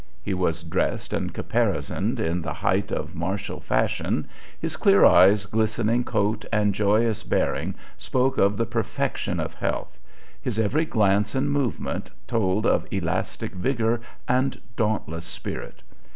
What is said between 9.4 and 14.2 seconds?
health; his every glance and movement told of elastic vigor